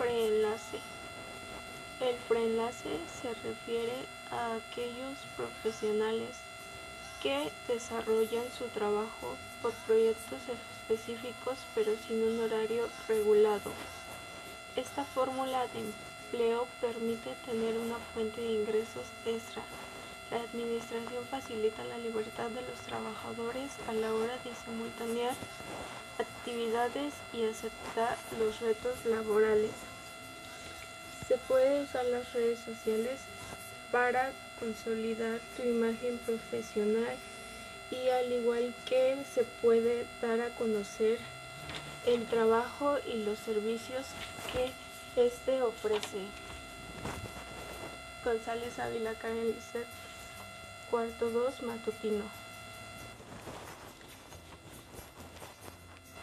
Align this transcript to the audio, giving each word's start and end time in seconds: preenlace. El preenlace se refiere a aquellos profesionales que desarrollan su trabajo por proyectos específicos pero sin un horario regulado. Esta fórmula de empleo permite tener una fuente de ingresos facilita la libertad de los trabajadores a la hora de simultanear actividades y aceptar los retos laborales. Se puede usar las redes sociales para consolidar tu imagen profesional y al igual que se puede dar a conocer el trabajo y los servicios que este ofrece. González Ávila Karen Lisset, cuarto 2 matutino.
preenlace. 0.00 0.80
El 2.00 2.16
preenlace 2.26 2.88
se 3.20 3.34
refiere 3.46 3.92
a 4.30 4.54
aquellos 4.54 5.18
profesionales 5.36 6.38
que 7.22 7.52
desarrollan 7.68 8.46
su 8.56 8.64
trabajo 8.68 9.36
por 9.60 9.72
proyectos 9.86 10.40
específicos 10.48 11.58
pero 11.74 11.92
sin 12.08 12.22
un 12.22 12.40
horario 12.40 12.88
regulado. 13.08 13.72
Esta 14.74 15.04
fórmula 15.04 15.66
de 15.66 15.80
empleo 15.80 16.66
permite 16.80 17.34
tener 17.44 17.76
una 17.76 17.98
fuente 18.14 18.40
de 18.40 18.52
ingresos 18.52 19.04
facilita 21.30 21.84
la 21.84 21.98
libertad 21.98 22.50
de 22.50 22.62
los 22.62 22.80
trabajadores 22.86 23.70
a 23.88 23.92
la 23.92 24.12
hora 24.12 24.36
de 24.44 24.50
simultanear 24.64 25.34
actividades 26.18 27.14
y 27.32 27.44
aceptar 27.44 28.16
los 28.38 28.60
retos 28.60 29.04
laborales. 29.04 29.70
Se 31.26 31.38
puede 31.38 31.82
usar 31.82 32.04
las 32.06 32.32
redes 32.32 32.58
sociales 32.58 33.20
para 33.92 34.32
consolidar 34.58 35.40
tu 35.56 35.62
imagen 35.62 36.18
profesional 36.18 37.16
y 37.90 38.08
al 38.08 38.32
igual 38.32 38.74
que 38.86 39.16
se 39.34 39.44
puede 39.44 40.06
dar 40.20 40.40
a 40.40 40.50
conocer 40.50 41.18
el 42.06 42.26
trabajo 42.26 42.98
y 43.06 43.24
los 43.24 43.38
servicios 43.38 44.06
que 44.52 44.72
este 45.20 45.62
ofrece. 45.62 46.26
González 48.24 48.78
Ávila 48.78 49.14
Karen 49.14 49.46
Lisset, 49.46 49.86
cuarto 50.90 51.30
2 51.30 51.62
matutino. 51.62 52.49